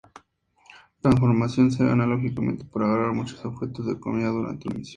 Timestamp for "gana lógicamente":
1.85-2.65